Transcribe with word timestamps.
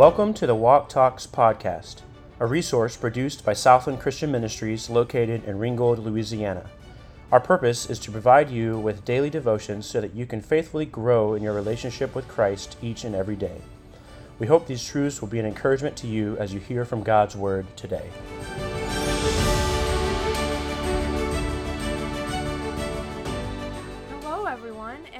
Welcome 0.00 0.32
to 0.32 0.46
the 0.46 0.54
Walk 0.54 0.88
Talks 0.88 1.26
podcast, 1.26 1.96
a 2.38 2.46
resource 2.46 2.96
produced 2.96 3.44
by 3.44 3.52
Southland 3.52 4.00
Christian 4.00 4.32
Ministries 4.32 4.88
located 4.88 5.44
in 5.44 5.58
Ringgold, 5.58 5.98
Louisiana. 5.98 6.70
Our 7.30 7.38
purpose 7.38 7.90
is 7.90 7.98
to 7.98 8.10
provide 8.10 8.48
you 8.48 8.78
with 8.78 9.04
daily 9.04 9.28
devotions 9.28 9.84
so 9.84 10.00
that 10.00 10.14
you 10.14 10.24
can 10.24 10.40
faithfully 10.40 10.86
grow 10.86 11.34
in 11.34 11.42
your 11.42 11.52
relationship 11.52 12.14
with 12.14 12.26
Christ 12.28 12.78
each 12.80 13.04
and 13.04 13.14
every 13.14 13.36
day. 13.36 13.60
We 14.38 14.46
hope 14.46 14.66
these 14.66 14.82
truths 14.82 15.20
will 15.20 15.28
be 15.28 15.38
an 15.38 15.44
encouragement 15.44 15.98
to 15.98 16.06
you 16.06 16.34
as 16.38 16.54
you 16.54 16.60
hear 16.60 16.86
from 16.86 17.02
God's 17.02 17.36
Word 17.36 17.66
today. 17.76 18.08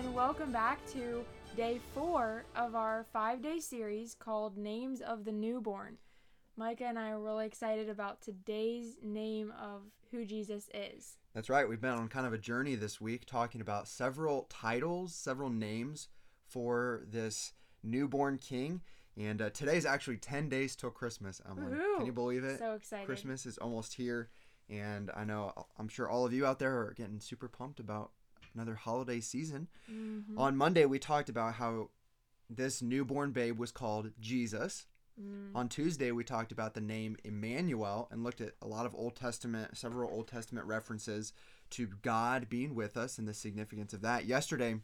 And 0.01 0.15
welcome 0.15 0.51
back 0.51 0.79
to 0.87 1.23
day 1.55 1.79
four 1.95 2.43
of 2.57 2.75
our 2.75 3.05
five 3.13 3.43
day 3.43 3.61
series 3.61 4.15
called 4.15 4.57
Names 4.57 5.03
of 5.03 5.27
the 5.27 5.33
Newborn. 5.33 5.99
Micah 6.57 6.87
and 6.87 6.99
I 6.99 7.11
are 7.11 7.21
really 7.21 7.45
excited 7.45 7.91
about 7.91 8.23
today's 8.23 8.97
name 9.03 9.53
of 9.61 9.83
who 10.11 10.25
Jesus 10.25 10.71
is. 10.73 11.19
That's 11.35 11.51
right. 11.51 11.69
We've 11.69 11.83
been 11.83 11.91
on 11.91 12.09
kind 12.09 12.27
of 12.27 12.33
a 12.33 12.39
journey 12.39 12.77
this 12.77 12.99
week 12.99 13.27
talking 13.27 13.61
about 13.61 13.89
several 13.89 14.47
titles, 14.49 15.15
several 15.15 15.51
names 15.51 16.09
for 16.47 17.03
this 17.07 17.53
newborn 17.83 18.39
king. 18.39 18.81
And 19.19 19.43
uh, 19.43 19.51
today's 19.51 19.85
actually 19.85 20.17
10 20.17 20.49
days 20.49 20.77
till 20.77 20.91
Christmas. 20.91 21.43
Woohoo! 21.47 21.99
Can 21.99 22.07
you 22.07 22.13
believe 22.13 22.45
it? 22.45 22.59
So 22.59 22.73
excited. 22.73 23.05
Christmas 23.05 23.45
is 23.45 23.59
almost 23.59 23.93
here. 23.93 24.31
And 24.71 25.11
I 25.15 25.25
know, 25.25 25.53
I'm 25.79 25.89
sure 25.89 26.09
all 26.09 26.25
of 26.25 26.33
you 26.33 26.47
out 26.47 26.59
there 26.59 26.79
are 26.79 26.95
getting 26.97 27.21
super 27.21 27.49
pumped 27.49 27.81
about 27.81 28.13
another 28.55 28.75
holiday 28.75 29.21
season. 29.21 29.69
Mhm. 29.91 30.39
On 30.39 30.57
Monday, 30.57 30.85
we 30.85 30.99
talked 30.99 31.29
about 31.29 31.55
how 31.55 31.91
this 32.49 32.83
newborn 32.83 33.31
babe 33.33 33.59
was 33.59 33.71
called 33.71 34.13
Jesus. 34.21 34.87
Mm. 35.21 35.55
On 35.55 35.69
Tuesday, 35.69 36.11
we 36.11 36.25
talked 36.25 36.53
about 36.53 36.75
the 36.75 36.81
name 36.81 37.17
Emmanuel 37.25 38.09
and 38.11 38.25
looked 38.25 38.41
at 38.41 38.55
a 38.63 38.67
lot 38.67 38.87
of 38.87 38.95
Old 38.95 39.17
Testament, 39.17 39.77
several 39.77 40.11
Old 40.11 40.29
Testament 40.29 40.67
references 40.67 41.33
to 41.71 41.87
God 41.87 42.49
being 42.49 42.75
with 42.75 42.97
us 42.97 43.19
and 43.19 43.29
the 43.29 43.35
significance 43.35 43.93
of 43.93 44.01
that. 44.03 44.25
Yesterday, 44.25 44.81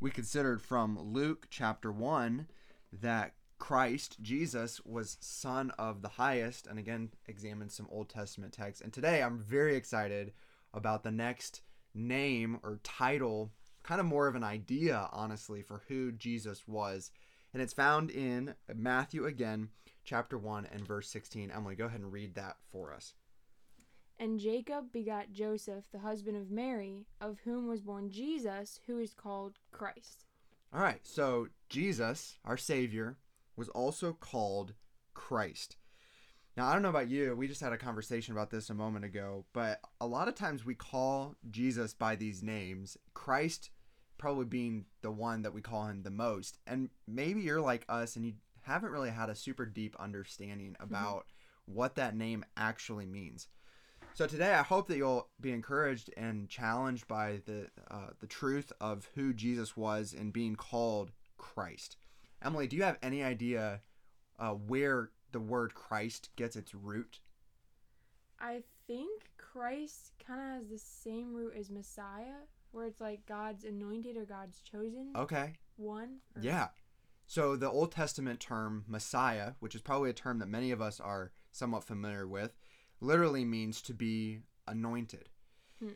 we 0.00 0.10
considered 0.10 0.62
from 0.62 0.98
Luke 0.98 1.46
chapter 1.50 1.92
1 1.92 2.48
that 2.92 3.34
Christ, 3.58 4.20
Jesus, 4.20 4.80
was 4.84 5.18
Son 5.20 5.70
of 5.78 6.02
the 6.02 6.08
Highest, 6.08 6.66
and 6.66 6.78
again, 6.78 7.12
examined 7.26 7.70
some 7.70 7.86
Old 7.90 8.08
Testament 8.08 8.52
texts. 8.52 8.82
And 8.82 8.92
today, 8.92 9.22
I'm 9.22 9.38
very 9.38 9.76
excited 9.76 10.32
about 10.74 11.04
the 11.04 11.12
next 11.12 11.62
name 11.94 12.58
or 12.62 12.80
title, 12.82 13.52
kind 13.82 14.00
of 14.00 14.06
more 14.06 14.26
of 14.26 14.34
an 14.34 14.44
idea, 14.44 15.08
honestly, 15.12 15.62
for 15.62 15.82
who 15.88 16.12
Jesus 16.12 16.66
was 16.66 17.10
and 17.52 17.62
it's 17.62 17.74
found 17.74 18.10
in 18.10 18.54
Matthew 18.74 19.26
again, 19.26 19.68
chapter 20.04 20.38
1 20.38 20.68
and 20.72 20.86
verse 20.86 21.08
16. 21.08 21.50
Emily, 21.50 21.74
go 21.74 21.84
ahead 21.84 22.00
and 22.00 22.12
read 22.12 22.34
that 22.34 22.56
for 22.70 22.92
us. 22.94 23.14
And 24.18 24.38
Jacob 24.38 24.92
begot 24.92 25.32
Joseph, 25.32 25.84
the 25.92 25.98
husband 25.98 26.36
of 26.36 26.50
Mary, 26.50 27.06
of 27.20 27.40
whom 27.44 27.66
was 27.66 27.82
born 27.82 28.10
Jesus, 28.10 28.80
who 28.86 28.98
is 28.98 29.12
called 29.12 29.58
Christ. 29.70 30.24
All 30.72 30.80
right, 30.80 31.00
so 31.02 31.48
Jesus, 31.68 32.38
our 32.44 32.56
Savior, 32.56 33.18
was 33.56 33.68
also 33.68 34.12
called 34.12 34.72
Christ. 35.12 35.76
Now, 36.56 36.66
I 36.66 36.72
don't 36.74 36.82
know 36.82 36.90
about 36.90 37.08
you, 37.08 37.34
we 37.34 37.48
just 37.48 37.62
had 37.62 37.72
a 37.72 37.78
conversation 37.78 38.32
about 38.32 38.50
this 38.50 38.68
a 38.68 38.74
moment 38.74 39.06
ago, 39.06 39.46
but 39.54 39.80
a 40.00 40.06
lot 40.06 40.28
of 40.28 40.34
times 40.34 40.66
we 40.66 40.74
call 40.74 41.34
Jesus 41.50 41.94
by 41.94 42.14
these 42.14 42.42
names, 42.42 42.98
Christ 43.14 43.70
probably 44.18 44.44
being 44.44 44.84
the 45.00 45.10
one 45.10 45.42
that 45.42 45.54
we 45.54 45.60
call 45.60 45.86
him 45.86 46.02
the 46.02 46.10
most. 46.10 46.58
And 46.66 46.90
maybe 47.08 47.40
you're 47.40 47.60
like 47.60 47.84
us 47.88 48.14
and 48.14 48.24
you 48.24 48.34
haven't 48.62 48.92
really 48.92 49.10
had 49.10 49.28
a 49.28 49.34
super 49.34 49.66
deep 49.66 49.96
understanding 49.98 50.76
about 50.78 51.26
what 51.64 51.96
that 51.96 52.14
name 52.14 52.44
actually 52.56 53.06
means. 53.06 53.48
So 54.14 54.26
today, 54.26 54.52
I 54.52 54.62
hope 54.62 54.88
that 54.88 54.96
you'll 54.96 55.28
be 55.40 55.52
encouraged 55.52 56.12
and 56.16 56.48
challenged 56.48 57.08
by 57.08 57.40
the 57.46 57.68
uh, 57.90 58.10
the 58.20 58.26
truth 58.26 58.70
of 58.80 59.08
who 59.14 59.32
Jesus 59.32 59.76
was 59.76 60.12
and 60.12 60.32
being 60.32 60.54
called 60.54 61.12
Christ. 61.38 61.96
Emily, 62.44 62.66
do 62.66 62.76
you 62.76 62.82
have 62.82 62.98
any 63.02 63.24
idea 63.24 63.80
uh, 64.38 64.50
where 64.50 65.10
the 65.32 65.40
word 65.40 65.74
Christ 65.74 66.30
gets 66.36 66.56
its 66.56 66.74
root? 66.74 67.20
I 68.40 68.62
think 68.86 69.22
Christ 69.38 70.12
kind 70.26 70.40
of 70.40 70.46
has 70.62 70.68
the 70.68 70.78
same 70.78 71.32
root 71.34 71.54
as 71.58 71.70
Messiah, 71.70 72.46
where 72.72 72.86
it's 72.86 73.00
like 73.00 73.24
God's 73.26 73.64
anointed 73.64 74.16
or 74.16 74.24
God's 74.24 74.60
chosen 74.60 75.10
Okay, 75.14 75.52
one. 75.76 76.18
or- 76.36 76.42
yeah. 76.42 76.68
So 77.26 77.56
the 77.56 77.70
Old 77.70 77.92
Testament 77.92 78.40
term 78.40 78.84
Messiah, 78.88 79.52
which 79.60 79.74
is 79.74 79.80
probably 79.80 80.10
a 80.10 80.14
term 80.14 80.38
that 80.40 80.48
many 80.48 80.70
of 80.70 80.82
us 80.82 80.98
are 81.00 81.32
somewhat 81.52 81.84
familiar 81.84 82.26
with, 82.26 82.56
literally 83.00 83.44
means 83.44 83.80
to 83.82 83.94
be 83.94 84.40
anointed. 84.66 85.28
Hmm. 85.78 85.90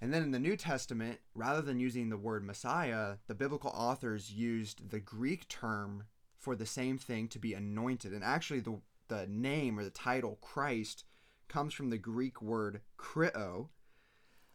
And 0.00 0.12
then 0.14 0.22
in 0.22 0.30
the 0.30 0.38
New 0.38 0.56
Testament, 0.56 1.20
rather 1.34 1.60
than 1.60 1.78
using 1.78 2.08
the 2.08 2.16
word 2.16 2.42
Messiah, 2.44 3.16
the 3.26 3.34
biblical 3.34 3.70
authors 3.70 4.32
used 4.32 4.88
the 4.90 5.00
Greek 5.00 5.46
term 5.48 6.04
for 6.40 6.56
the 6.56 6.66
same 6.66 6.98
thing 6.98 7.28
to 7.28 7.38
be 7.38 7.54
anointed. 7.54 8.12
And 8.12 8.24
actually, 8.24 8.60
the, 8.60 8.80
the 9.08 9.26
name 9.26 9.78
or 9.78 9.84
the 9.84 9.90
title 9.90 10.38
Christ 10.40 11.04
comes 11.48 11.74
from 11.74 11.90
the 11.90 11.98
Greek 11.98 12.40
word 12.40 12.80
kreo, 12.98 13.68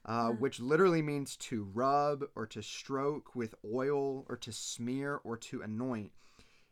uh, 0.06 0.32
Hmm. 0.32 0.40
which 0.40 0.60
literally 0.60 1.02
means 1.02 1.38
to 1.38 1.64
rub 1.64 2.24
or 2.36 2.48
to 2.48 2.62
stroke 2.62 3.36
with 3.36 3.56
oil 3.64 4.26
or 4.28 4.36
to 4.38 4.52
smear 4.52 5.22
or 5.24 5.38
to 5.38 5.62
anoint. 5.62 6.12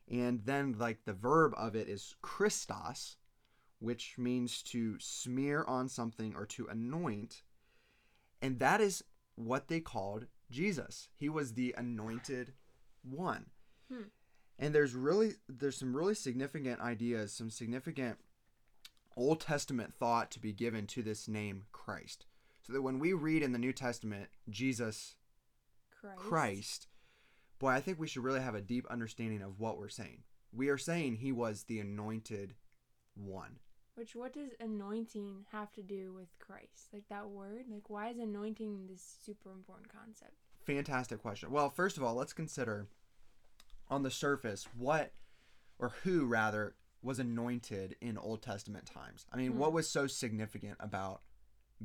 And 0.10 0.42
then, 0.46 0.76
like, 0.78 1.06
the 1.06 1.14
verb 1.14 1.54
of 1.56 1.76
it 1.76 1.88
is 1.88 2.16
Christos, 2.22 3.18
which 3.80 4.18
means 4.18 4.62
to 4.64 4.98
smear 5.00 5.64
on 5.66 5.88
something 5.90 6.36
or 6.36 6.46
to 6.48 6.68
anoint. 6.68 7.44
And 8.42 8.60
that 8.60 8.82
is 8.82 9.04
what 9.36 9.68
they 9.68 9.80
called 9.80 10.28
Jesus. 10.50 11.10
He 11.16 11.30
was 11.30 11.54
the 11.54 11.74
anointed 11.78 12.54
one. 13.04 13.46
Hmm. 13.92 14.04
And 14.60 14.74
there's 14.74 14.94
really 14.94 15.34
there's 15.50 15.78
some 15.78 15.96
really 15.96 16.16
significant 16.16 16.80
ideas, 16.80 17.34
some 17.34 17.50
significant 17.50 18.18
Old 19.16 19.42
Testament 19.42 19.94
thought 19.94 20.32
to 20.32 20.40
be 20.40 20.54
given 20.54 20.88
to 20.88 21.04
this 21.04 21.28
name 21.28 21.64
Christ. 21.72 22.26
So 22.62 22.74
that 22.74 22.82
when 22.82 23.00
we 23.00 23.14
read 23.14 23.44
in 23.44 23.52
the 23.52 23.60
New 23.60 23.74
Testament 23.74 24.30
Jesus 24.50 25.16
Christ. 25.92 26.18
Christ, 26.18 26.88
boy, 27.60 27.70
I 27.70 27.82
think 27.82 28.00
we 28.00 28.08
should 28.08 28.24
really 28.24 28.42
have 28.42 28.56
a 28.56 28.62
deep 28.62 28.86
understanding 28.90 29.42
of 29.42 29.60
what 29.60 29.78
we're 29.78 29.90
saying. 29.90 30.24
We 30.52 30.70
are 30.70 30.78
saying 30.78 31.16
he 31.16 31.32
was 31.32 31.64
the 31.64 31.80
anointed 31.80 32.56
one. 33.16 33.60
Which 33.96 34.16
what 34.16 34.34
does 34.34 34.52
anointing 34.60 35.46
have 35.52 35.72
to 35.74 35.84
do 35.84 36.14
with 36.14 36.28
Christ? 36.40 36.90
Like 36.92 37.08
that 37.10 37.30
word? 37.30 37.66
Like 37.72 37.90
why 37.90 38.10
is 38.10 38.18
anointing 38.18 38.88
this 38.90 39.18
super 39.24 39.52
important 39.52 39.90
concept? 39.94 40.34
Fantastic 40.66 41.22
question. 41.22 41.52
Well, 41.52 41.70
first 41.70 41.98
of 41.98 42.04
all, 42.04 42.16
let's 42.16 42.34
consider 42.34 42.88
on 43.94 44.04
the 44.04 44.12
surface 44.12 44.68
what 44.78 45.14
or 45.80 45.90
who 46.04 46.26
rather 46.26 46.76
was 47.02 47.20
anointed 47.20 47.96
in 48.02 48.18
Old 48.18 48.42
Testament 48.42 48.86
times. 48.86 49.26
I 49.32 49.38
mean, 49.38 49.54
Hmm. 49.54 49.58
what 49.60 49.74
was 49.74 49.90
so 49.90 50.08
significant 50.08 50.78
about 50.80 51.22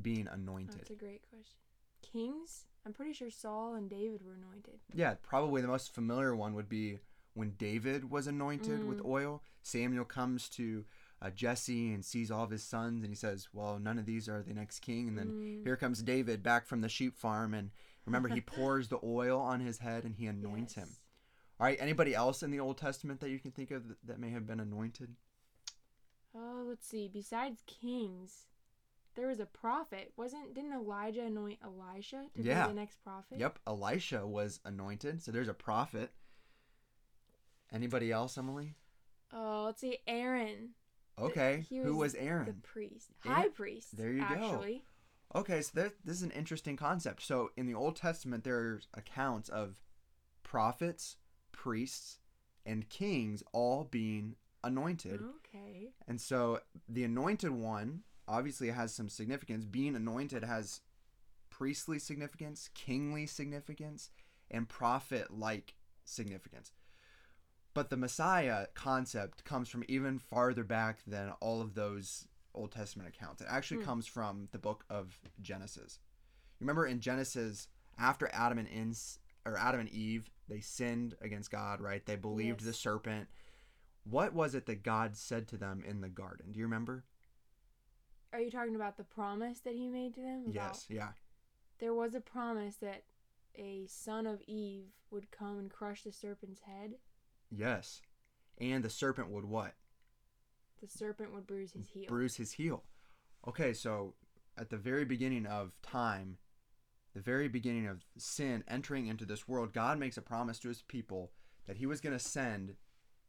being 0.01 0.27
anointed? 0.27 0.79
That's 0.79 0.89
a 0.91 0.95
great 0.95 1.21
question. 1.29 1.59
Kings? 2.01 2.65
I'm 2.85 2.93
pretty 2.93 3.13
sure 3.13 3.29
Saul 3.29 3.75
and 3.75 3.89
David 3.89 4.23
were 4.25 4.33
anointed. 4.33 4.79
Yeah, 4.93 5.15
probably 5.21 5.61
the 5.61 5.67
most 5.67 5.93
familiar 5.93 6.33
one 6.35 6.53
would 6.55 6.69
be 6.69 6.99
when 7.33 7.51
David 7.51 8.09
was 8.09 8.25
anointed 8.27 8.83
with 8.85 8.99
Mm. 8.99 9.05
oil. 9.09 9.43
Samuel 9.61 10.05
comes 10.05 10.49
to 10.49 10.85
uh, 11.21 11.29
Jesse 11.29 11.91
and 11.93 12.05
sees 12.05 12.31
all 12.31 12.45
of 12.45 12.49
his 12.49 12.63
sons, 12.63 13.03
and 13.03 13.11
he 13.11 13.15
says, 13.15 13.49
"Well, 13.51 13.77
none 13.77 13.99
of 13.99 14.05
these 14.05 14.29
are 14.29 14.41
the 14.41 14.53
next 14.53 14.79
king." 14.79 15.09
And 15.09 15.17
then 15.17 15.33
Mm. 15.33 15.63
here 15.63 15.75
comes 15.75 16.01
David 16.01 16.41
back 16.41 16.65
from 16.65 16.79
the 16.79 16.87
sheep 16.87 17.17
farm, 17.17 17.53
and 17.53 17.71
remember 18.05 18.29
he 18.29 18.39
pours 18.39 18.87
the 18.87 19.01
oil 19.03 19.37
on 19.41 19.59
his 19.59 19.79
head 19.79 20.05
and 20.05 20.15
he 20.15 20.27
anoints 20.27 20.75
him. 20.75 20.95
All 21.59 21.65
right, 21.65 21.77
anybody 21.81 22.15
else 22.15 22.41
in 22.41 22.51
the 22.51 22.59
Old 22.59 22.77
Testament 22.77 23.19
that 23.19 23.29
you 23.29 23.39
can 23.39 23.51
think 23.51 23.71
of 23.71 23.83
that, 24.05 24.19
may 24.19 24.29
have 24.29 24.47
been 24.47 24.61
anointed? 24.61 25.15
Oh, 26.33 26.63
let's 26.67 26.87
see. 26.87 27.09
Besides 27.11 27.63
kings, 27.67 28.45
there 29.15 29.27
was 29.27 29.39
a 29.41 29.45
prophet. 29.45 30.13
Wasn't 30.15 30.53
didn't 30.53 30.71
Elijah 30.73 31.23
anoint 31.23 31.59
Elisha 31.61 32.27
to 32.35 32.41
Yeah. 32.41 32.67
be 32.67 32.73
the 32.73 32.79
next 32.79 33.03
prophet? 33.03 33.39
Yep, 33.39 33.59
Elisha 33.67 34.25
was 34.25 34.61
anointed, 34.63 35.21
so 35.21 35.31
there's 35.31 35.49
a 35.49 35.53
prophet. 35.53 36.11
Anybody 37.73 38.11
else, 38.11 38.37
Emily? 38.37 38.75
Oh, 39.33 39.63
let's 39.65 39.81
see. 39.81 39.97
Aaron. 40.07 40.69
Okay, 41.17 41.65
he 41.67 41.77
who 41.79 41.97
was 41.97 42.15
Aaron? 42.15 42.45
The 42.45 42.53
priest. 42.53 43.09
High 43.19 43.49
priest. 43.49 43.97
there 43.97 44.11
you 44.11 44.19
go. 44.19 44.25
actually. 44.25 44.85
Okay, 45.35 45.61
so 45.61 45.71
there, 45.73 45.91
this 46.05 46.15
is 46.15 46.23
an 46.23 46.31
interesting 46.31 46.77
concept. 46.77 47.21
So 47.21 47.51
in 47.57 47.65
the 47.67 47.73
Old 47.75 47.97
Testament, 47.97 48.43
there's 48.45 48.87
accounts 48.93 49.49
of 49.49 49.81
prophets, 50.41 51.17
priests, 51.63 52.19
and 52.65 52.87
kings 52.89 53.43
all 53.51 53.83
being 53.83 54.35
anointed. 54.63 55.21
Okay. 55.45 55.89
And 56.07 56.21
so 56.21 56.59
the 56.87 57.03
anointed 57.03 57.51
one 57.51 58.03
obviously 58.27 58.69
has 58.69 58.93
some 58.93 59.09
significance. 59.09 59.65
Being 59.65 59.95
anointed 59.95 60.43
has 60.43 60.81
priestly 61.49 61.99
significance, 61.99 62.69
kingly 62.73 63.25
significance, 63.25 64.09
and 64.49 64.69
prophet 64.69 65.37
like 65.37 65.75
significance. 66.05 66.71
But 67.73 67.89
the 67.89 67.97
Messiah 67.97 68.67
concept 68.73 69.43
comes 69.43 69.67
from 69.67 69.83
even 69.89 70.17
farther 70.17 70.63
back 70.63 70.99
than 71.05 71.31
all 71.41 71.61
of 71.61 71.73
those 71.75 72.27
Old 72.53 72.71
Testament 72.71 73.09
accounts. 73.09 73.41
It 73.41 73.47
actually 73.49 73.81
Hmm. 73.81 73.85
comes 73.89 74.07
from 74.07 74.47
the 74.51 74.59
book 74.59 74.85
of 74.89 75.19
Genesis. 75.41 75.99
You 76.59 76.63
remember 76.65 76.85
in 76.85 76.99
Genesis, 77.01 77.67
after 77.97 78.29
Adam 78.31 78.57
and 78.57 78.67
or 79.45 79.57
Adam 79.57 79.79
and 79.81 79.89
Eve, 79.89 80.29
they 80.47 80.59
sinned 80.59 81.15
against 81.21 81.51
God, 81.51 81.81
right? 81.81 82.05
They 82.05 82.15
believed 82.15 82.61
the 82.63 82.73
serpent. 82.73 83.27
What 84.03 84.33
was 84.33 84.55
it 84.55 84.65
that 84.65 84.83
God 84.83 85.15
said 85.15 85.47
to 85.49 85.57
them 85.57 85.83
in 85.87 86.01
the 86.01 86.09
garden? 86.09 86.51
Do 86.51 86.59
you 86.59 86.65
remember? 86.65 87.03
Are 88.33 88.39
you 88.39 88.51
talking 88.51 88.75
about 88.75 88.97
the 88.97 89.03
promise 89.03 89.59
that 89.61 89.75
he 89.75 89.87
made 89.87 90.13
to 90.15 90.21
them? 90.21 90.43
About- 90.47 90.53
Yes, 90.53 90.85
yeah. 90.89 91.09
There 91.79 91.93
was 91.93 92.13
a 92.13 92.19
promise 92.21 92.75
that 92.77 93.03
a 93.55 93.85
son 93.87 94.25
of 94.27 94.41
Eve 94.47 94.85
would 95.11 95.31
come 95.31 95.57
and 95.57 95.69
crush 95.71 96.03
the 96.03 96.11
serpent's 96.11 96.61
head. 96.61 96.95
Yes. 97.49 98.01
And 98.59 98.83
the 98.83 98.89
serpent 98.89 99.29
would 99.29 99.45
what? 99.45 99.73
The 100.81 100.87
serpent 100.87 101.33
would 101.33 101.47
bruise 101.47 101.71
his 101.73 101.87
heel. 101.89 102.05
bruise 102.07 102.35
his 102.35 102.53
heel. 102.53 102.83
Okay, 103.47 103.73
so 103.73 104.13
at 104.57 104.69
the 104.69 104.77
very 104.77 105.05
beginning 105.05 105.45
of 105.45 105.71
time, 105.81 106.37
the 107.19 107.31
very 107.31 107.49
beginning 107.49 107.85
of 107.85 108.05
sin 108.17 108.63
entering 108.65 109.07
into 109.07 109.25
this 109.25 109.45
world, 109.45 109.73
God 109.73 109.99
makes 109.99 110.15
a 110.15 110.21
promise 110.21 110.57
to 110.59 110.69
his 110.69 110.83
people 110.83 111.31
that 111.67 111.75
he 111.75 111.85
was 111.85 111.99
going 111.99 112.17
to 112.17 112.23
send 112.23 112.75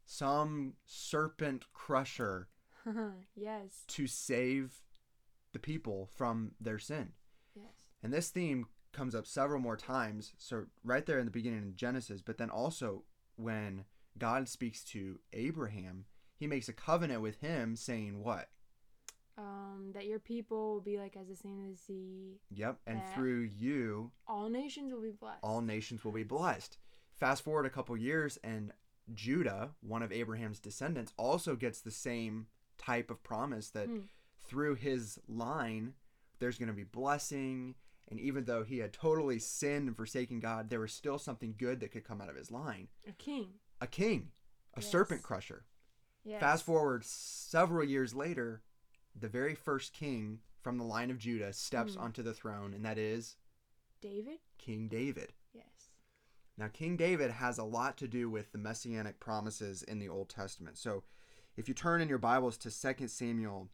some 0.05 0.75
serpent 0.85 1.65
crusher 1.73 2.47
yes. 3.35 3.83
to 3.87 4.07
save 4.07 4.81
the 5.51 5.59
people 5.59 6.07
from 6.15 6.51
their 6.61 6.79
sin. 6.79 7.09
Yes. 7.53 7.65
And 8.01 8.13
this 8.13 8.29
theme 8.29 8.67
comes 8.93 9.13
up 9.13 9.27
several 9.27 9.59
more 9.59 9.75
times. 9.75 10.33
So, 10.37 10.67
right 10.85 11.05
there 11.05 11.19
in 11.19 11.25
the 11.25 11.31
beginning 11.31 11.59
of 11.59 11.75
Genesis, 11.75 12.21
but 12.21 12.37
then 12.37 12.49
also 12.49 13.03
when 13.35 13.83
God 14.17 14.47
speaks 14.47 14.85
to 14.85 15.19
Abraham, 15.33 16.05
he 16.37 16.47
makes 16.47 16.69
a 16.69 16.73
covenant 16.73 17.21
with 17.21 17.41
him 17.41 17.75
saying, 17.75 18.23
What? 18.23 18.47
Um, 19.41 19.91
that 19.95 20.05
your 20.05 20.19
people 20.19 20.73
will 20.73 20.81
be 20.81 20.99
like 20.99 21.15
as 21.19 21.27
the 21.27 21.35
sand 21.35 21.61
of 21.65 21.75
the 21.75 21.81
sea. 21.81 22.37
Yep. 22.51 22.77
And 22.85 23.01
through 23.15 23.41
you, 23.41 24.11
All 24.27 24.49
nations 24.49 24.93
will 24.93 25.01
be 25.01 25.09
blessed. 25.11 25.39
all 25.41 25.61
nations 25.61 26.05
will 26.05 26.11
be 26.11 26.23
blessed. 26.23 26.77
Fast 27.15 27.43
forward 27.43 27.65
a 27.65 27.69
couple 27.71 27.97
years, 27.97 28.37
and 28.43 28.71
Judah, 29.13 29.71
one 29.81 30.03
of 30.03 30.11
Abraham's 30.11 30.59
descendants, 30.59 31.13
also 31.17 31.55
gets 31.55 31.81
the 31.81 31.89
same 31.91 32.47
type 32.77 33.09
of 33.09 33.23
promise 33.23 33.69
that 33.71 33.87
Hmm. 33.87 34.01
through 34.39 34.75
his 34.75 35.17
line, 35.27 35.95
there's 36.39 36.59
going 36.59 36.67
to 36.69 36.73
be 36.75 36.83
blessing. 36.83 37.75
And 38.09 38.19
even 38.19 38.43
though 38.45 38.63
he 38.63 38.77
had 38.79 38.93
totally 38.93 39.39
sinned 39.39 39.87
and 39.87 39.95
forsaken 39.97 40.39
God, 40.39 40.69
there 40.69 40.79
was 40.81 40.93
still 40.93 41.17
something 41.17 41.55
good 41.57 41.79
that 41.79 41.91
could 41.91 42.03
come 42.03 42.21
out 42.21 42.29
of 42.29 42.35
his 42.35 42.51
line 42.51 42.89
a 43.07 43.13
king. 43.13 43.53
a 43.79 43.87
king, 43.87 44.31
a 44.75 44.81
Yes. 44.81 44.91
serpent 44.91 45.23
crusher. 45.23 45.65
Yes. 46.23 46.39
Fast 46.41 46.63
forward 46.65 47.03
several 47.05 47.83
years 47.83 48.13
later, 48.13 48.61
the 49.15 49.29
very 49.29 49.55
first 49.55 49.93
king 49.93 50.39
from 50.61 50.77
the 50.77 50.83
line 50.83 51.09
of 51.11 51.17
Judah 51.17 51.53
steps 51.53 51.95
Hmm. 51.95 52.01
onto 52.01 52.23
the 52.23 52.33
throne, 52.33 52.73
and 52.73 52.85
that 52.85 52.97
is 52.97 53.35
David. 54.01 54.39
King 54.57 54.87
David. 54.87 55.33
Yes. 55.53 55.91
Now, 56.57 56.67
King 56.67 56.97
David 56.97 57.31
has 57.31 57.57
a 57.57 57.63
lot 57.63 57.97
to 57.97 58.07
do 58.07 58.29
with 58.29 58.51
the 58.51 58.57
messianic 58.57 59.19
promises 59.19 59.83
in 59.83 59.99
the 59.99 60.09
Old 60.09 60.29
Testament. 60.29 60.77
So, 60.77 61.03
if 61.57 61.67
you 61.67 61.73
turn 61.73 62.01
in 62.01 62.09
your 62.09 62.17
Bibles 62.17 62.57
to 62.59 62.71
2 62.71 63.07
Samuel 63.07 63.69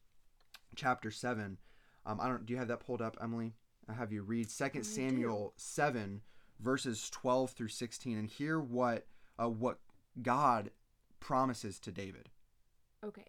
chapter 0.76 1.12
7, 1.12 1.58
um, 2.06 2.20
I 2.20 2.28
don't 2.28 2.46
do 2.46 2.54
you 2.54 2.60
have 2.60 2.68
that 2.70 2.80
pulled 2.80 3.02
up, 3.02 3.18
Emily? 3.22 3.56
I 3.88 3.94
have 3.94 4.12
you 4.12 4.22
read 4.24 4.50
2 4.50 4.80
I 4.80 4.82
Samuel 4.82 5.54
7 5.58 6.22
verses 6.60 7.10
12 7.10 7.52
through 7.52 7.68
16 7.68 8.18
and 8.18 8.28
hear 8.28 8.60
what 8.60 9.08
uh, 9.40 9.50
what 9.50 9.80
God 10.22 10.72
promises 11.20 11.80
to 11.82 11.92
David. 11.92 12.30
Okay. 13.04 13.26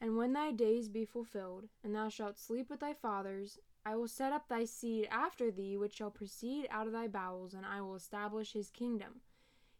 And 0.00 0.16
when 0.16 0.32
thy 0.32 0.52
days 0.52 0.88
be 0.88 1.04
fulfilled, 1.04 1.68
and 1.82 1.94
thou 1.94 2.08
shalt 2.08 2.38
sleep 2.38 2.68
with 2.68 2.80
thy 2.80 2.92
fathers, 2.92 3.58
I 3.84 3.96
will 3.96 4.08
set 4.08 4.32
up 4.32 4.48
thy 4.48 4.64
seed 4.64 5.06
after 5.10 5.50
thee, 5.50 5.76
which 5.76 5.94
shall 5.94 6.10
proceed 6.10 6.66
out 6.70 6.86
of 6.86 6.92
thy 6.92 7.08
bowels, 7.08 7.54
and 7.54 7.64
I 7.64 7.80
will 7.80 7.94
establish 7.94 8.52
his 8.52 8.70
kingdom. 8.70 9.20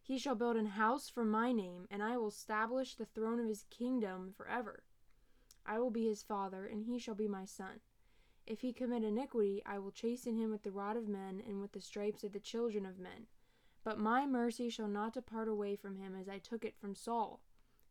He 0.01 0.17
shall 0.17 0.35
build 0.35 0.55
an 0.55 0.67
house 0.67 1.09
for 1.09 1.25
my 1.25 1.51
name, 1.51 1.87
and 1.91 2.01
I 2.01 2.17
will 2.17 2.29
establish 2.29 2.95
the 2.95 3.05
throne 3.05 3.39
of 3.39 3.47
his 3.47 3.65
kingdom 3.69 4.33
forever. 4.35 4.83
I 5.65 5.79
will 5.79 5.91
be 5.91 6.07
his 6.07 6.23
father, 6.23 6.65
and 6.65 6.85
he 6.85 6.97
shall 6.97 7.15
be 7.15 7.27
my 7.27 7.43
son. 7.43 7.81
If 8.45 8.61
he 8.61 8.71
commit 8.71 9.03
iniquity, 9.03 9.61
I 9.65 9.79
will 9.79 9.91
chasten 9.91 10.37
him 10.37 10.49
with 10.49 10.63
the 10.63 10.71
rod 10.71 10.95
of 10.95 11.09
men, 11.09 11.43
and 11.45 11.59
with 11.59 11.73
the 11.73 11.81
stripes 11.81 12.23
of 12.23 12.31
the 12.31 12.39
children 12.39 12.85
of 12.85 12.97
men. 12.97 13.27
But 13.83 13.99
my 13.99 14.25
mercy 14.25 14.69
shall 14.69 14.87
not 14.87 15.13
depart 15.13 15.49
away 15.49 15.75
from 15.75 15.97
him, 15.97 16.15
as 16.15 16.29
I 16.29 16.39
took 16.39 16.63
it 16.63 16.77
from 16.77 16.95
Saul, 16.95 17.41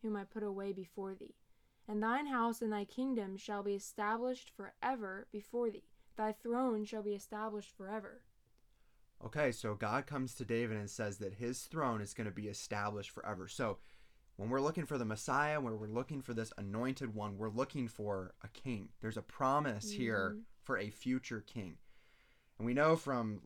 whom 0.00 0.16
I 0.16 0.24
put 0.24 0.42
away 0.42 0.72
before 0.72 1.14
thee. 1.14 1.34
And 1.88 2.02
thine 2.02 2.26
house 2.26 2.62
and 2.62 2.72
thy 2.72 2.84
kingdom 2.84 3.36
shall 3.36 3.62
be 3.62 3.74
established 3.74 4.50
forever 4.56 5.26
before 5.30 5.70
thee. 5.70 5.84
Thy 6.16 6.32
throne 6.32 6.84
shall 6.84 7.02
be 7.02 7.14
established 7.14 7.76
forever. 7.76 8.22
Okay, 9.24 9.52
so 9.52 9.74
God 9.74 10.06
comes 10.06 10.34
to 10.34 10.44
David 10.44 10.76
and 10.76 10.90
says 10.90 11.18
that 11.18 11.34
his 11.34 11.62
throne 11.62 12.00
is 12.00 12.12
going 12.14 12.26
to 12.26 12.30
be 12.34 12.48
established 12.48 13.10
forever. 13.10 13.48
So 13.48 13.78
when 14.36 14.50
we're 14.50 14.60
looking 14.60 14.84
for 14.84 14.98
the 14.98 15.04
Messiah, 15.04 15.60
when 15.60 15.78
we're 15.78 15.86
looking 15.86 16.20
for 16.20 16.34
this 16.34 16.52
anointed 16.58 17.14
one, 17.14 17.38
we're 17.38 17.48
looking 17.48 17.88
for 17.88 18.34
a 18.42 18.48
king. 18.48 18.90
There's 19.00 19.16
a 19.16 19.22
promise 19.22 19.92
here 19.92 20.34
Mhm. 20.36 20.44
for 20.62 20.76
a 20.78 20.90
future 20.90 21.40
king. 21.40 21.78
And 22.58 22.66
we 22.66 22.74
know 22.74 22.96
from 22.96 23.42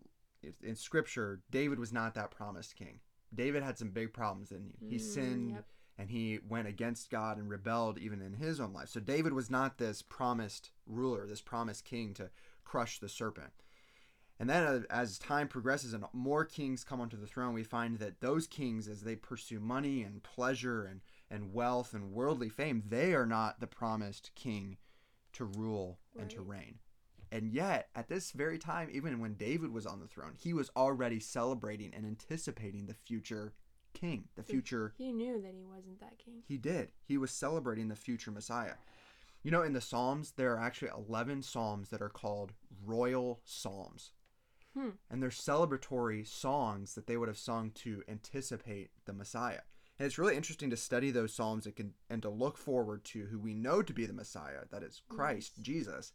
in 0.63 0.75
scripture, 0.75 1.43
David 1.51 1.79
was 1.79 1.93
not 1.93 2.15
that 2.15 2.31
promised 2.31 2.75
king. 2.75 3.01
David 3.33 3.63
had 3.63 3.77
some 3.79 3.91
big 3.91 4.13
problems, 4.13 4.49
didn't 4.49 4.75
he? 4.81 4.87
He 4.89 4.97
Mm, 4.97 5.01
sinned 5.01 5.51
yep. 5.51 5.67
And 5.99 6.11
he 6.11 6.39
went 6.49 6.69
against 6.69 7.11
God 7.11 7.37
and 7.37 7.51
rebelled 7.51 7.99
even 7.99 8.23
in 8.23 8.35
his 8.35 8.61
own 8.61 8.73
life. 8.73 8.89
So 8.89 9.01
David 9.01 9.33
was 9.33 9.51
not 9.51 9.79
this 9.79 10.03
promised 10.03 10.71
ruler, 10.87 11.27
this 11.27 11.43
promised 11.43 11.85
king 11.85 12.15
to 12.15 12.31
crush 12.65 12.99
the 12.99 13.09
serpent. 13.09 13.53
And 14.39 14.49
then 14.49 14.65
uh, 14.65 14.81
as 14.89 15.19
time 15.19 15.49
progresses 15.49 15.93
and 15.93 16.05
more 16.15 16.47
kings 16.47 16.83
come 16.83 17.01
onto 17.01 17.21
the 17.21 17.27
throne, 17.27 17.53
we 17.53 17.63
find 17.63 17.99
that 17.99 18.23
those 18.23 18.47
kings, 18.47 18.89
as 18.89 19.03
they 19.03 19.15
pursue 19.15 19.61
money 19.61 20.03
and 20.03 20.23
pleasure 20.23 20.85
and, 20.85 21.03
and 21.31 21.53
wealth 21.53 21.93
and 21.93 22.13
worldly 22.13 22.49
fame, 22.49 22.83
they 22.89 23.13
are 23.13 23.27
not 23.27 23.61
the 23.61 23.67
promised 23.67 24.31
king 24.35 24.79
to 25.35 25.45
rule 25.45 25.99
and 26.19 26.31
to 26.31 26.41
reign. 26.41 26.79
And 27.31 27.53
yet, 27.53 27.89
at 27.95 28.09
this 28.09 28.33
very 28.33 28.59
time, 28.59 28.89
even 28.91 29.21
when 29.21 29.35
David 29.35 29.73
was 29.73 29.87
on 29.87 30.01
the 30.01 30.09
throne, 30.09 30.33
he 30.37 30.53
was 30.53 30.71
already 30.75 31.21
celebrating 31.21 31.93
and 31.95 32.07
anticipating 32.07 32.87
the 32.87 32.95
future 32.95 33.53
king, 33.93 34.29
the 34.37 34.43
So 34.43 34.51
future 34.53 34.95
He 34.97 35.13
knew 35.13 35.41
that 35.41 35.55
he 35.55 35.65
wasn't 35.65 36.01
that 36.01 36.19
king. 36.19 36.43
he 36.47 36.57
did. 36.57 36.93
He 37.05 37.19
was 37.19 37.31
celebrating 37.31 37.89
the 37.89 37.97
future 37.97 38.31
Messiah. 38.31 38.75
You 39.43 39.51
know, 39.51 39.63
in 39.63 39.73
the 39.73 39.81
Psalms, 39.81 40.33
there 40.37 40.53
are 40.55 40.61
actually 40.61 40.91
11 40.97 41.43
Psalms 41.43 41.89
that 41.91 42.03
are 42.03 42.11
called 42.11 42.53
royal 42.85 43.41
Psalms. 43.45 44.11
Hmm. 44.77 44.91
And 45.11 45.23
they're 45.23 45.31
celebratory 45.31 46.27
songs 46.27 46.95
that 46.95 47.07
they 47.07 47.17
would 47.17 47.29
have 47.29 47.39
sung 47.39 47.71
to 47.77 48.03
anticipate 48.09 48.91
the 49.07 49.13
Messiah. 49.13 49.63
And 49.99 50.07
it's 50.07 50.19
really 50.19 50.37
interesting 50.37 50.71
to 50.71 50.77
study 50.77 51.11
those 51.11 51.33
Psalms 51.35 51.67
and, 51.67 51.75
can, 51.75 51.95
and 52.09 52.23
to 52.23 52.31
look 52.31 52.57
forward 52.57 53.05
to 53.07 53.27
who 53.27 53.39
we 53.39 53.55
know 53.55 53.83
to 53.83 53.93
be 53.93 54.07
the 54.07 54.13
Messiah, 54.13 54.61
that 54.71 54.83
is 54.83 55.03
Christ, 55.09 55.53
Yes. 55.57 55.65
Jesus, 55.67 56.13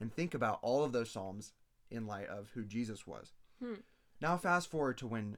and 0.00 0.12
think 0.12 0.32
about 0.34 0.60
all 0.62 0.82
of 0.82 0.92
those 0.92 1.10
Psalms 1.10 1.52
in 1.90 2.06
light 2.06 2.28
of 2.28 2.50
who 2.54 2.64
Jesus 2.64 3.06
was. 3.06 3.32
Hmm. 3.62 3.74
Now, 4.20 4.36
fast 4.36 4.70
forward 4.70 4.96
to 4.98 5.06
when 5.06 5.36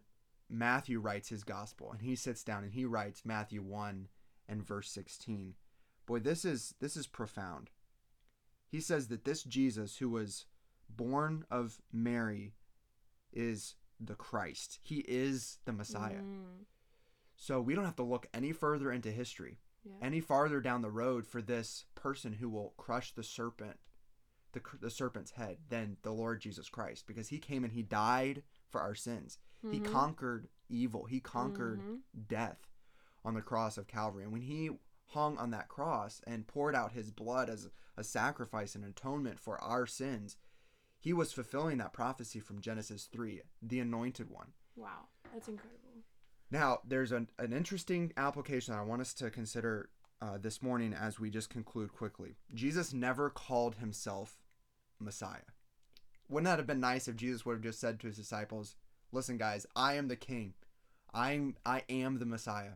Matthew 0.53 1.01
writes 1.01 1.31
his 1.31 1.45
gospel 1.45 1.91
and 1.91 2.03
he 2.03 2.15
sits 2.15 2.45
down 2.45 2.63
and 2.63 2.73
he 2.75 2.85
writes 2.85 3.25
Matthew 3.25 3.63
1 3.63 4.09
and 4.49 4.67
verse 4.67 4.91
16. 4.91 5.55
Boy, 6.07 6.19
this 6.19 6.45
is 6.45 6.75
this 6.79 6.97
is 6.97 7.07
profound. 7.07 7.71
He 8.69 8.81
says 8.81 9.09
that 9.09 9.25
this 9.25 9.43
Jesus 9.43 9.97
who 9.97 10.11
was 10.11 10.45
born 10.89 11.45
of 11.51 11.81
Mary 11.93 12.53
is 13.33 13.77
the 13.99 14.15
Christ. 14.15 14.79
He 14.83 14.99
is 15.09 15.59
the 15.65 15.73
Messiah. 15.73 16.21
Mm, 16.21 16.67
So 17.37 17.61
we 17.61 17.75
don't 17.75 17.85
have 17.85 17.97
to 17.97 18.03
look 18.03 18.27
any 18.35 18.53
further 18.53 18.93
into 18.93 19.11
history, 19.11 19.59
yeah. 19.85 19.93
any 20.03 20.21
farther 20.21 20.61
down 20.61 20.83
the 20.83 20.91
road 20.91 21.27
for 21.27 21.41
this 21.41 21.87
person 21.95 22.35
who 22.35 22.49
will 22.51 22.75
crush 22.77 23.13
the 23.15 23.23
serpent, 23.23 23.79
the, 24.53 24.61
the 24.81 24.91
serpent's 24.91 25.33
head, 25.33 25.59
than 25.69 25.97
the 26.03 26.13
Lord 26.13 26.41
Jesus 26.41 26.69
Christ, 26.69 27.07
because 27.07 27.29
he 27.29 27.39
came 27.39 27.65
and 27.65 27.73
he 27.73 27.83
died 27.83 28.43
for 28.69 28.81
our 28.81 28.95
sins. 28.95 29.39
He 29.71 29.81
Mhm. 29.81 29.85
conquered 29.85 30.49
evil. 30.69 31.07
He 31.07 31.21
conquered 31.21 31.81
Mhm. 31.81 32.03
death 32.27 32.69
on 33.25 33.35
the 33.35 33.43
cross 33.43 33.79
of 33.79 33.87
Calvary. 33.87 34.25
And 34.25 34.33
when 34.33 34.43
he 34.43 34.71
hung 35.07 35.37
on 35.39 35.51
that 35.51 35.69
cross 35.69 36.21
and 36.27 36.47
poured 36.47 36.75
out 36.75 36.93
his 36.93 37.11
blood 37.11 37.49
as 37.51 37.69
a 37.97 38.03
sacrifice 38.05 38.75
and 38.75 38.85
atonement 38.85 39.39
for 39.39 39.61
our 39.63 39.87
sins, 39.87 40.37
he 40.99 41.13
was 41.13 41.33
fulfilling 41.33 41.79
that 41.79 41.93
prophecy 41.93 42.41
from 42.41 42.61
Genesis 42.61 43.07
3, 43.07 43.43
the 43.61 43.81
anointed 43.81 44.31
one. 44.31 44.55
Wow, 44.75 45.09
that's 45.33 45.49
incredible. 45.49 45.79
Now, 46.51 46.81
there's 46.85 47.13
an, 47.13 47.31
an 47.39 47.53
interesting 47.53 48.13
application 48.17 48.73
that 48.75 48.81
I 48.81 48.85
want 48.85 49.01
us 49.03 49.15
to 49.15 49.31
consider 49.31 49.91
uh, 50.21 50.39
this 50.39 50.63
morning 50.63 50.95
as 50.95 51.19
we 51.19 51.31
just 51.31 51.51
conclude 51.51 51.93
quickly. 51.93 52.37
Jesus 52.55 52.93
never 52.93 53.29
called 53.29 53.77
himself 53.77 54.41
Messiah. 55.01 55.43
Wouldn't 56.29 56.45
that 56.45 56.59
have 56.61 56.67
been 56.67 56.79
nice 56.79 57.09
if 57.09 57.17
Jesus 57.17 57.45
would 57.45 57.55
have 57.55 57.63
just 57.63 57.81
said 57.81 57.99
to 58.01 58.07
his 58.07 58.17
disciples, 58.19 58.77
"Listen, 59.13 59.37
guys, 59.37 59.67
I 59.77 59.95
am 59.95 60.09
the 60.09 60.17
King. 60.17 60.55
I'm 61.15 61.57
I 61.65 61.85
am 61.89 62.19
the 62.19 62.27
Messiah." 62.27 62.73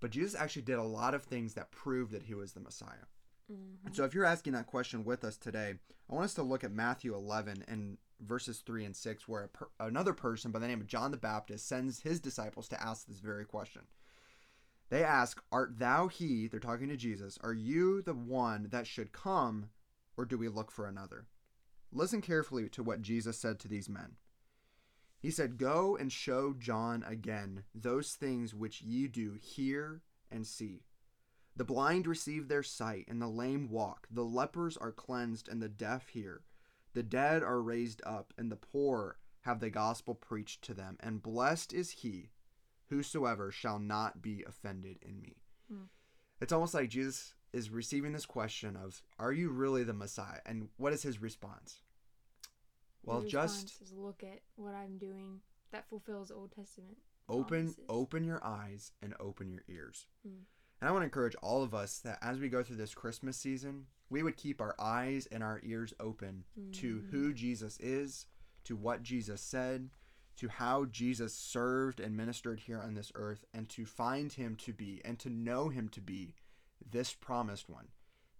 but 0.00 0.10
Jesus 0.10 0.34
actually 0.34 0.62
did 0.62 0.78
a 0.78 0.82
lot 0.82 1.14
of 1.14 1.24
things 1.24 1.54
that 1.54 1.70
proved 1.72 2.12
that 2.12 2.22
he 2.22 2.34
was 2.34 2.52
the 2.52 2.60
Messiah. 2.60 3.06
Mhm. 3.50 3.94
So, 3.94 4.04
if 4.04 4.14
you're 4.14 4.24
asking 4.24 4.52
that 4.52 4.66
question 4.66 5.04
with 5.04 5.24
us 5.24 5.36
today, 5.36 5.78
I 6.08 6.14
want 6.14 6.26
us 6.26 6.34
to 6.34 6.42
look 6.42 6.62
at 6.62 6.72
Matthew 6.72 7.14
11 7.14 7.62
and 7.66 7.98
verses 8.20 8.60
3 8.60 8.84
and 8.84 8.94
6, 8.94 9.26
where 9.26 9.44
a 9.44 9.48
per- 9.48 9.70
another 9.80 10.12
person 10.12 10.52
by 10.52 10.58
the 10.58 10.68
name 10.68 10.80
of 10.80 10.86
John 10.86 11.10
the 11.10 11.16
Baptist 11.16 11.66
sends 11.66 12.00
his 12.00 12.20
disciples 12.20 12.68
to 12.68 12.82
ask 12.82 13.06
this 13.06 13.20
very 13.20 13.44
question. 13.44 13.88
They 14.90 15.04
ask, 15.04 15.42
Art 15.52 15.78
thou 15.78 16.08
he, 16.08 16.46
they're 16.46 16.60
talking 16.60 16.88
to 16.88 16.96
Jesus, 16.96 17.38
are 17.38 17.52
you 17.52 18.00
the 18.02 18.14
one 18.14 18.68
that 18.70 18.86
should 18.86 19.12
come, 19.12 19.70
or 20.16 20.24
do 20.24 20.38
we 20.38 20.48
look 20.48 20.70
for 20.70 20.86
another? 20.86 21.26
Listen 21.90 22.20
carefully 22.20 22.68
to 22.70 22.82
what 22.82 23.02
Jesus 23.02 23.38
said 23.38 23.58
to 23.60 23.68
these 23.68 23.88
men. 23.88 24.16
He 25.20 25.30
said, 25.30 25.58
Go 25.58 25.96
and 25.96 26.12
show 26.12 26.54
John 26.58 27.04
again 27.06 27.64
those 27.74 28.12
things 28.12 28.54
which 28.54 28.82
ye 28.82 29.08
do 29.08 29.36
hear 29.40 30.02
and 30.30 30.46
see. 30.46 30.84
The 31.56 31.64
blind 31.64 32.06
receive 32.06 32.46
their 32.46 32.62
sight, 32.62 33.06
and 33.08 33.20
the 33.20 33.26
lame 33.26 33.68
walk. 33.68 34.06
The 34.10 34.24
lepers 34.24 34.76
are 34.76 34.92
cleansed, 34.92 35.48
and 35.48 35.60
the 35.60 35.68
deaf 35.68 36.08
hear. 36.08 36.44
The 36.94 37.02
dead 37.02 37.42
are 37.42 37.60
raised 37.60 38.00
up, 38.06 38.32
and 38.38 38.50
the 38.50 38.56
poor 38.56 39.18
have 39.40 39.58
the 39.58 39.70
gospel 39.70 40.14
preached 40.14 40.62
to 40.62 40.74
them. 40.74 40.96
And 41.00 41.22
blessed 41.22 41.72
is 41.72 41.90
he 41.90 42.30
whosoever 42.90 43.50
shall 43.50 43.78
not 43.78 44.22
be 44.22 44.44
offended 44.46 44.98
in 45.02 45.20
me. 45.20 45.36
Hmm. 45.68 45.84
It's 46.40 46.52
almost 46.52 46.74
like 46.74 46.88
Jesus 46.88 47.34
is 47.52 47.70
receiving 47.70 48.12
this 48.12 48.26
question 48.26 48.76
of, 48.76 49.02
Are 49.18 49.32
you 49.32 49.50
really 49.50 49.82
the 49.82 49.92
Messiah? 49.92 50.40
And 50.46 50.68
what 50.76 50.92
is 50.92 51.02
his 51.02 51.20
response? 51.20 51.80
Well, 53.04 53.22
just 53.22 53.80
is 53.82 53.92
look 53.92 54.22
at 54.22 54.40
what 54.56 54.74
I'm 54.74 54.98
doing 54.98 55.40
that 55.72 55.88
fulfills 55.88 56.30
Old 56.30 56.52
Testament. 56.52 56.98
open 57.28 57.64
promises. 57.74 57.84
open 57.88 58.24
your 58.24 58.44
eyes 58.44 58.92
and 59.02 59.14
open 59.20 59.50
your 59.50 59.62
ears 59.68 60.06
Mm. 60.26 60.44
and 60.80 60.88
i 60.88 60.90
want 60.90 61.02
to 61.02 61.04
encourage 61.04 61.34
all 61.42 61.62
of 61.62 61.74
us 61.74 61.98
that 61.98 62.18
as 62.22 62.38
we 62.38 62.48
go 62.48 62.62
through 62.62 62.76
this 62.76 62.94
christmas 62.94 63.36
season 63.36 63.84
we 64.08 64.22
would 64.22 64.38
keep 64.38 64.62
our 64.62 64.74
eyes 64.78 65.26
and 65.30 65.42
our 65.42 65.60
ears 65.62 65.92
open 66.00 66.46
to 66.72 67.00
Mhm. 67.02 67.10
who 67.10 67.34
jesus 67.34 67.78
is 67.80 68.26
to 68.64 68.76
what 68.76 69.02
jesus 69.02 69.42
said 69.42 69.90
to 70.36 70.48
how 70.48 70.86
jesus 70.86 71.34
served 71.34 72.00
and 72.00 72.16
ministered 72.16 72.60
here 72.60 72.80
on 72.80 72.94
this 72.94 73.12
earth 73.14 73.44
and 73.52 73.68
to 73.68 73.84
find 73.84 74.32
him 74.32 74.56
to 74.56 74.72
be 74.72 75.02
and 75.04 75.18
to 75.18 75.28
know 75.28 75.68
him 75.68 75.90
to 75.90 76.00
be 76.00 76.34
this 76.90 77.12
promised 77.12 77.68
one 77.68 77.88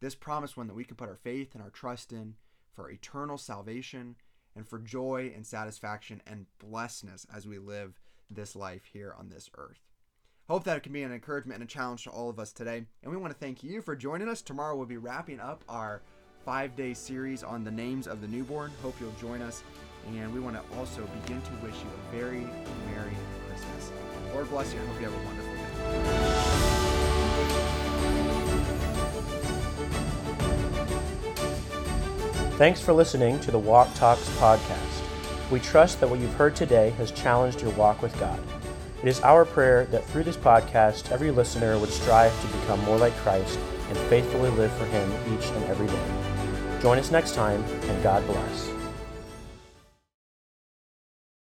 this 0.01 0.15
promised 0.15 0.57
one 0.57 0.67
that 0.67 0.75
we 0.75 0.85
can 0.85 0.97
put 0.97 1.11
our 1.11 1.17
faith 1.17 1.55
and 1.55 1.63
our 1.63 1.71
trust 1.71 2.11
in 2.11 2.37
for 2.73 2.89
eternal 2.91 3.37
salvation 3.37 4.17
and 4.59 4.69
for 4.69 4.81
joy 4.81 5.33
and 5.35 5.47
satisfaction 5.47 6.21
and 6.27 6.47
blessedness 6.59 7.27
as 7.35 7.47
we 7.47 7.59
live 7.59 7.99
this 8.29 8.57
life 8.57 8.83
here 8.93 9.15
on 9.17 9.31
this 9.31 9.49
earth. 9.57 9.79
Hope 10.49 10.65
that 10.65 10.77
it 10.77 10.83
can 10.83 10.93
be 10.93 11.03
an 11.03 11.13
encouragement 11.13 11.61
and 11.61 11.71
a 11.71 11.73
challenge 11.73 12.05
to 12.05 12.11
all 12.11 12.29
of 12.29 12.41
us 12.41 12.53
today. 12.53 12.85
And 13.03 13.13
we 13.13 13.17
want 13.17 13.33
to 13.33 13.39
thank 13.39 13.63
you 13.63 13.81
for 13.81 13.95
joining 13.95 14.29
us. 14.29 14.43
Tomorrow 14.43 14.77
we'll 14.77 14.87
be 14.87 14.97
wrapping 14.97 15.41
up 15.41 15.63
our 15.69 16.03
five 16.45 16.75
day 16.75 16.93
series 16.93 17.43
on 17.45 17.63
the 17.63 17.71
names 17.71 18.09
of 18.09 18.21
the 18.21 18.27
newborn. 18.27 18.73
Hope 18.83 18.97
you'll 19.01 19.13
join 19.13 19.43
us. 19.43 19.63
And 20.09 20.35
we 20.35 20.41
want 20.41 20.57
to 20.57 20.77
also 20.77 21.07
begin 21.23 21.41
to 21.43 21.53
wish 21.63 21.77
you 21.77 21.91
a 21.91 22.17
very 22.17 22.41
Merry 22.91 23.17
Christmas. 23.47 23.93
Lord 24.33 24.49
bless 24.51 24.73
you 24.73 24.81
and 24.81 24.89
hope 24.89 25.01
you 25.01 25.07
have 25.07 25.15
a 25.15 25.25
wonderful 25.25 25.55
day. 25.55 26.28
Thanks 32.59 32.81
for 32.81 32.93
listening 32.93 33.39
to 33.43 33.53
the 33.53 33.59
Walk 33.61 33.95
Talks 33.95 34.29
podcast. 34.31 35.49
We 35.49 35.61
trust 35.61 36.01
that 36.01 36.09
what 36.09 36.19
you've 36.19 36.35
heard 36.35 36.57
today 36.57 36.91
has 36.99 37.13
challenged 37.13 37.63
your 37.63 37.71
walk 37.75 38.03
with 38.03 38.19
God. 38.19 38.43
It 39.01 39.09
is 39.09 39.21
our 39.21 39.45
prayer 39.45 39.85
that 39.93 40.05
through 40.07 40.25
this 40.25 40.37
podcast, 40.37 41.13
every 41.13 41.31
listener 41.31 41.79
would 41.79 41.89
strive 41.89 42.33
to 42.41 42.59
become 42.59 42.85
more 42.85 42.97
like 42.97 43.15
Christ 43.19 43.61
and 43.89 43.97
faithfully 43.97 44.51
live 44.51 44.73
for 44.73 44.87
Him 44.87 45.09
each 45.33 45.47
and 45.51 45.65
every 45.67 45.87
day. 45.87 46.83
Join 46.83 46.99
us 46.99 47.13
next 47.13 47.37
time, 47.37 47.63
and 47.63 48.03
God 48.03 48.27
bless. 48.27 48.78